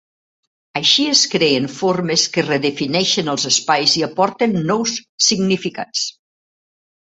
Així 0.79 1.03
es 1.09 1.19
creen 1.33 1.67
formes 1.73 2.23
que 2.37 2.45
redefineixen 2.47 3.31
els 3.35 3.47
espais 3.51 3.95
i 4.01 4.05
aporten 4.09 4.59
nous 4.73 4.97
significats. 5.29 6.11